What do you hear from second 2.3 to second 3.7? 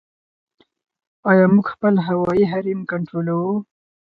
حریم کنټرولوو؟